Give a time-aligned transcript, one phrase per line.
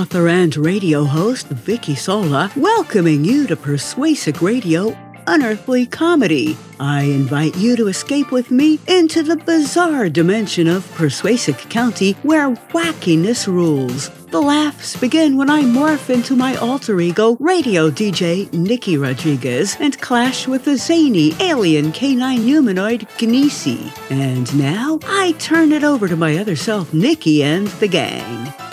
[0.00, 4.96] Author and radio host Vicki Solá, welcoming you to Perswayssick Radio
[5.26, 6.56] Unearthly Comedy.
[6.80, 12.48] I invite you to escape with me into the bizarre dimension of Perswayssick County where
[12.72, 14.08] wackiness rules.
[14.28, 20.00] The laughs begin when I morph into my alter ego, radio DJ Nicki Rodriguez, and
[20.00, 23.92] clash with the zany alien canine humanoid Gneeecey.
[24.10, 28.69] And now I turn it over to my other self, Nicki, and the gang.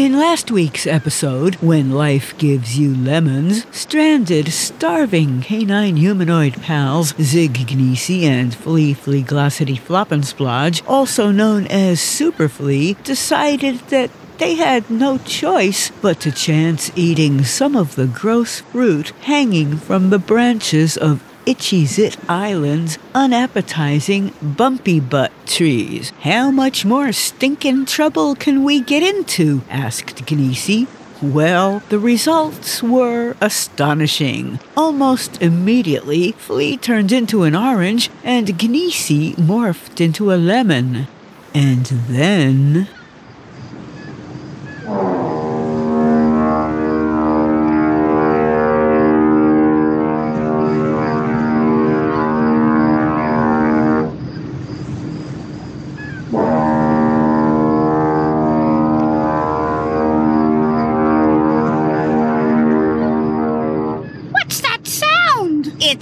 [0.00, 7.70] In last week's episode, When Life Gives You Lemons, stranded, starving canine humanoid pals Zig
[7.70, 16.18] and Flea Fleaglossitty Floppinsplodge, also known as Sooperflea, decided that they had no choice but
[16.20, 22.16] to chance eating some of the gross fruit hanging from the branches of Itchy Zit
[22.28, 26.12] Island's unappetizing bumpy butt trees.
[26.20, 29.62] How much more stinking trouble can we get into?
[29.70, 30.86] asked Gneeecey.
[31.22, 34.58] Well, the results were astonishing.
[34.76, 41.08] Almost immediately, Flea turned into an orange and Gneeecey morphed into a lemon.
[41.54, 42.88] And then.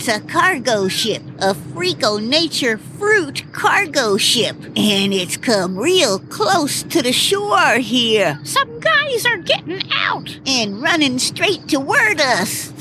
[0.09, 6.83] It's a cargo ship, a Freako Nature fruit cargo ship, and it's come real close
[6.85, 10.39] to the shore here Some guys are getting out.
[10.47, 12.73] and running straight toward us.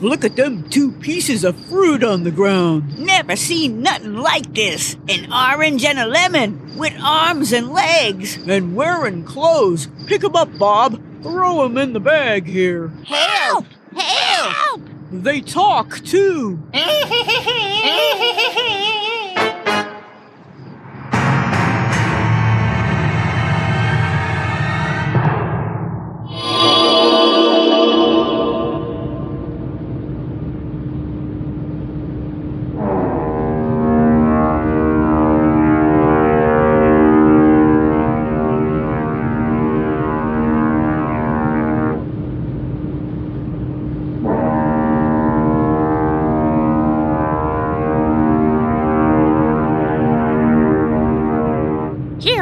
[0.00, 2.98] Look at them two pieces of fruit on the ground.
[2.98, 4.96] Never seen nothing like this.
[5.10, 8.38] An orange and a lemon with arms and legs.
[8.48, 9.88] And wearing clothes.
[10.06, 11.02] Pick 'em up, Bob.
[11.22, 12.92] Throw 'em in the bag here.
[13.04, 13.66] Help!
[13.66, 13.66] Help!
[15.12, 16.58] They talk too.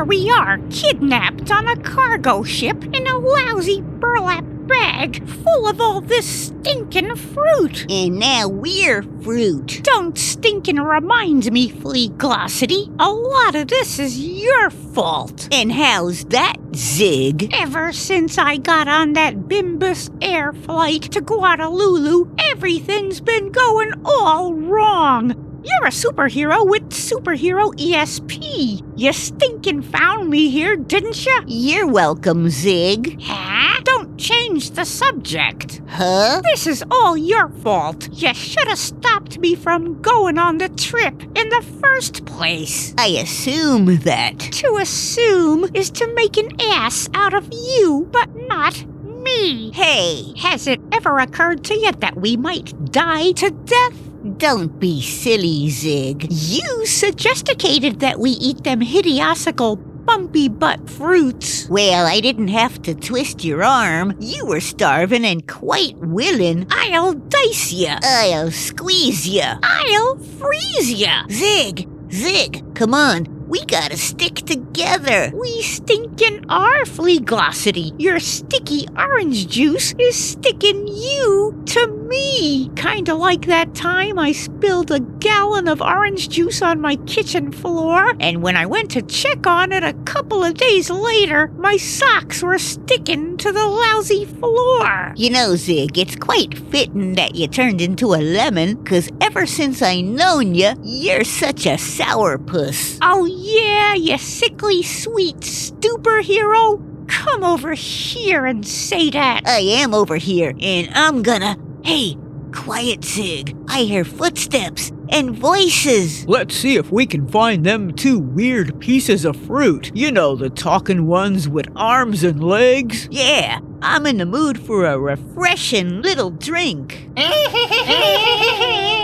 [0.04, 5.80] Here we are, kidnapped on a cargo ship in a lousy burlap bag full of
[5.80, 7.90] all this stinking fruit.
[7.90, 9.80] And now we're fruit.
[9.82, 12.94] Don't stinking remind me, Fleaglossitty.
[13.00, 15.48] A lot of this is your fault.
[15.50, 17.54] And how's that, Zig?
[17.54, 24.52] Ever since I got on that Bimbus Air flight to Guadalupe, everything's been going all
[24.52, 25.53] wrong.
[25.64, 28.82] You're a superhero with superhero ESP.
[28.96, 31.40] You stinking found me here, didn't you?
[31.46, 33.18] You're welcome, Zig.
[33.22, 33.80] Huh?
[33.84, 35.80] Don't change the subject.
[35.88, 36.42] Huh?
[36.44, 38.08] This is all your fault.
[38.12, 42.94] You should have stopped me from going on the trip in the first place.
[42.98, 44.38] I assume that.
[44.38, 48.84] To assume is to make an ass out of you, but not
[49.22, 49.70] me.
[49.72, 54.03] Hey, Has it ever occurred to you that we might die to death?
[54.24, 56.26] Don't be silly, Zig.
[56.30, 61.68] You suggested that we eat them hideousical bumpy butt fruits.
[61.68, 64.14] Well, I didn't have to twist your arm.
[64.20, 66.66] You were starving and quite willing.
[66.70, 67.98] I'll dice ya.
[68.02, 69.58] I'll squeeze ya.
[69.62, 71.24] I'll freeze ya.
[71.30, 73.33] Zig, Zig, come on.
[73.46, 75.30] We gotta stick together.
[75.34, 77.94] We stinkin' are Fleaglossitty.
[77.98, 82.70] Your sticky orange juice is sticking you to me.
[82.74, 88.14] Kinda like that time I spilled a gallon of orange juice on my kitchen floor,
[88.18, 92.42] and when I went to check on it a couple of days later, my socks
[92.42, 95.12] were sticking to the lousy floor.
[95.16, 99.82] You know, Zig, it's quite fitting that you turned into a lemon, 'cause ever since
[99.82, 102.96] I known you, you're such a sourpuss.
[103.02, 106.80] Oh, yeah, you sickly sweet superhero.
[107.06, 109.42] Come over here and say that.
[109.46, 111.58] I am over here, and I'm gonna.
[111.82, 112.16] Hey,
[112.54, 113.56] quiet, Zig.
[113.68, 116.26] I hear footsteps and voices.
[116.26, 119.90] Let's see if we can find them two weird pieces of fruit.
[119.94, 123.08] You know, the talking ones with arms and legs.
[123.10, 127.10] Yeah, I'm in the mood for a refreshing little drink.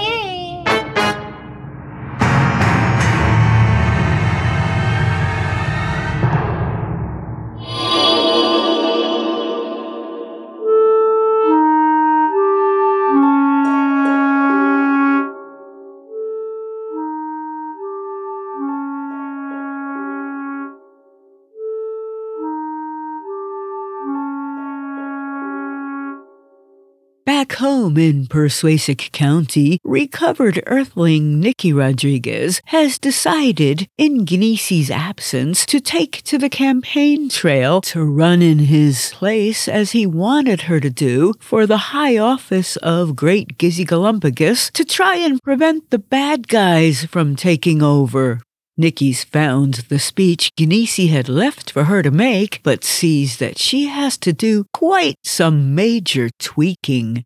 [27.30, 35.78] Back home in Perswayssick County, recovered Earthling Nicki Rodriguez has decided, in Gneeecey's absence, to
[35.80, 40.90] take to the campaign trail to run in his place as he wanted her to
[40.90, 47.04] do for the high office of Great Gizigalumpagus to try and prevent the bad guys
[47.04, 48.40] from taking over.
[48.76, 53.86] Nicki's found the speech Gneeecey had left for her to make, but sees that she
[53.86, 57.24] has to do quite some major tweaking.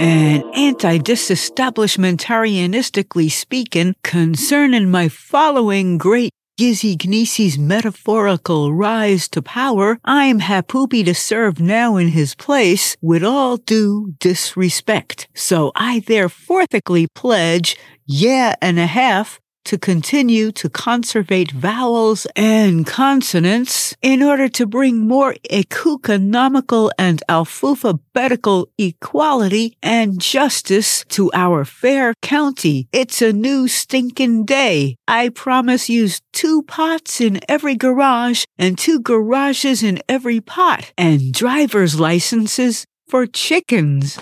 [0.00, 10.38] And anti disestablishmentarianistically speaking, concerning my following great Gizzy Gneeecey's metaphorical rise to power, I'm
[10.40, 15.28] happy to serve now in his place with all due disrespect.
[15.34, 16.66] So I therefore
[17.14, 24.66] pledge yeah and a half to continue to conservate vowels and consonants in order to
[24.66, 32.88] bring more economical and alphabetical equality and justice to our fair county.
[32.92, 34.96] It's a new stinking day.
[35.06, 41.32] I promise use two pots in every garage and two garages in every pot and
[41.32, 44.18] driver's licenses for chickens.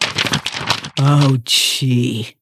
[0.99, 2.37] Oh, gee.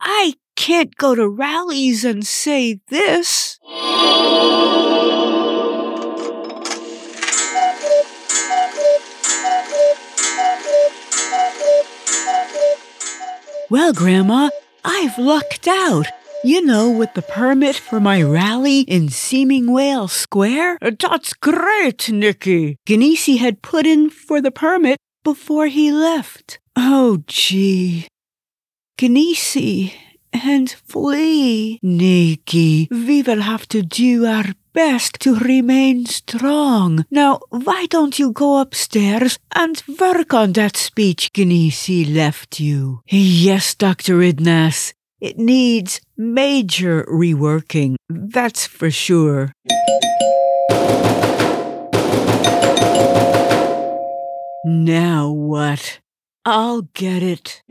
[0.00, 3.58] I can't go to rallies and say this.
[13.68, 14.48] Well, Grandma,
[14.84, 16.06] I've lucked out.
[16.44, 20.78] You know, with the permit for my rally in Seeming Whale Square?
[20.80, 22.76] Uh, that's great, Nicki.
[22.86, 26.60] Gneeecey had put in for the permit before he left.
[26.76, 28.06] Oh, gee.
[28.98, 29.92] Gneeecey
[30.44, 31.78] and flee.
[31.82, 37.04] Nicki, we will have to do our best to remain strong.
[37.10, 43.00] Now, why don't you go upstairs and work on that speech Gneeecey left you?
[43.08, 44.18] Yes, Dr.
[44.18, 44.92] Idnas.
[45.20, 49.52] It needs major reworking, that's for sure.
[54.64, 56.00] Now what?
[56.44, 57.62] I'll get it.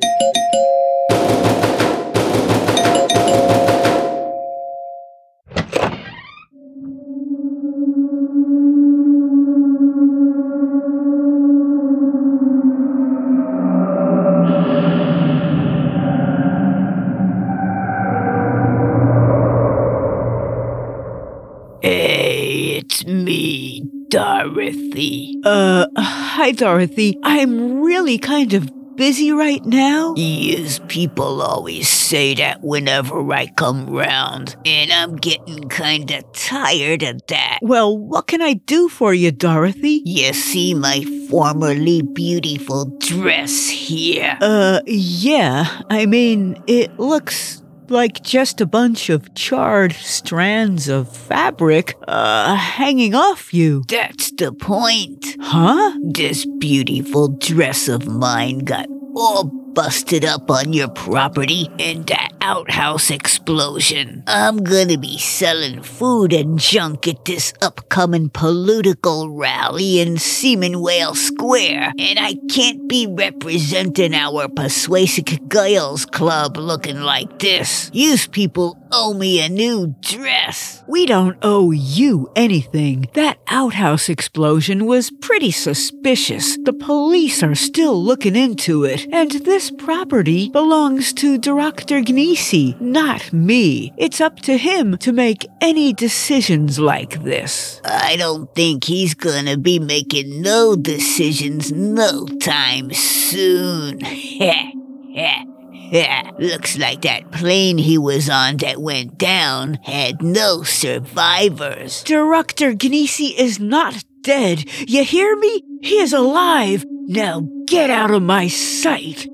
[21.82, 25.40] Hey, it's me, Dorothy.
[25.44, 27.20] Uh, hi, Dorothy.
[27.24, 30.14] I'm really kind of busy right now.
[30.16, 37.22] Yes, people always say that whenever I come round, and I'm getting kinda tired of
[37.28, 37.60] that.
[37.62, 40.02] Well, what can I do for you, Dorothy?
[40.06, 44.38] You see my formerly beautiful dress here?
[44.42, 45.82] Uh, yeah.
[45.90, 53.16] I mean, it looks like just a bunch of charred strands of fabric, uh, hanging
[53.16, 53.84] off you.
[53.88, 55.36] That's the point.
[55.40, 55.98] Huh?
[56.04, 63.12] This beautiful dress of mine got all busted up on your property in that outhouse
[63.12, 64.24] explosion.
[64.26, 71.14] I'm gonna be selling food and junk at this upcoming political rally in Seaman Whale
[71.14, 77.92] Square, and I can't be representing our Perswayssick Girls Club looking like this.
[77.94, 80.84] Use people owe me a new dress.
[80.88, 83.10] We don't owe you anything.
[83.14, 86.58] That outhouse explosion was pretty suspicious.
[86.64, 93.32] The police are still looking into it, and this property belongs to Director Gneeecey, not
[93.34, 93.94] me.
[93.98, 97.82] It's up to him to make any decisions like this.
[97.86, 104.00] I don't think he's gonna be making no decisions no time soon.
[104.00, 104.72] Heh,
[105.14, 105.44] heh.
[105.92, 112.04] Yeah, Looks like that plane he was on that went down had no survivors.
[112.04, 114.66] Director Gneeecey is not dead.
[114.90, 115.62] You hear me?
[115.82, 116.86] He is alive.
[117.08, 119.28] Now get out of my sight.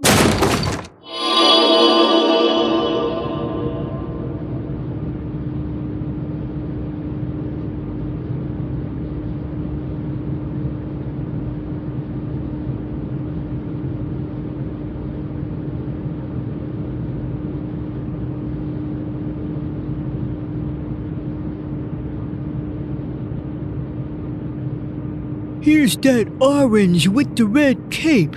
[25.61, 28.35] Here's that orange with the red cape.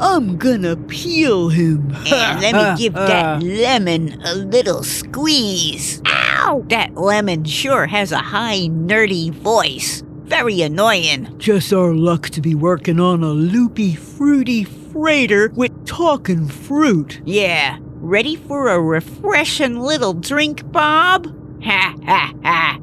[0.00, 1.94] I'm gonna peel him.
[2.08, 3.46] And let me give uh, that uh.
[3.46, 6.02] lemon a little squeeze.
[6.06, 6.64] Ow!
[6.68, 10.02] That lemon sure has a high, nerdy voice.
[10.24, 11.38] Very annoying.
[11.38, 17.20] Just our luck to be working on a loopy, fruity freighter with talking fruit.
[17.24, 21.32] Yeah, ready for a refreshing little drink, Bob?
[21.62, 22.78] Ha ha ha.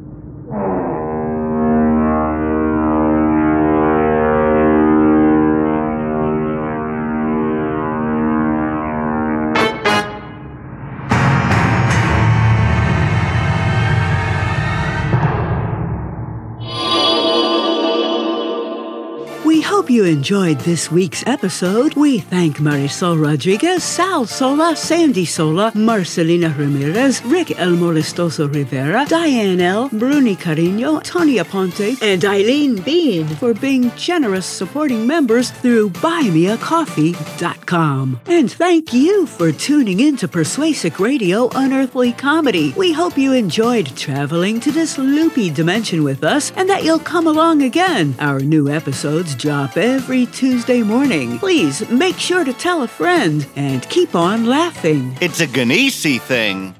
[19.84, 21.96] Hope you enjoyed this week's episode.
[21.96, 29.60] We thank Marysol Rodriguez, Sal Solá, Sandi Solá, Marcellina Ramirez, Rick El Molestoso Rivera, Diane
[29.60, 38.22] L, Brunie Cariño, Toni Aponte, and Aileen Bean for being generous supporting members through buymeacoffee.com.
[38.28, 42.74] And thank you for tuning in to Perswayssick Radio Unearthly Comedy.
[42.78, 47.28] We hope you enjoyed traveling to this loopy dimension with us and that you'll come
[47.28, 48.16] along again.
[48.20, 51.40] Our new episodes drop every Tuesday morning.
[51.40, 55.18] Please make sure to tell a friend and keep on laughing.
[55.22, 56.76] It's a Gneeecey thing.